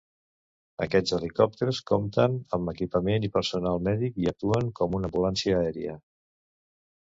Aquests 0.85 1.13
helicòpters 1.17 1.81
compten 1.91 2.39
amb 2.57 2.73
equipament 2.73 3.29
i 3.29 3.31
personal 3.37 3.79
mèdic 3.91 4.19
i 4.25 4.29
actuen 4.35 4.75
com 4.83 4.99
una 5.01 5.11
ambulància 5.13 5.63
aèria. 5.63 5.97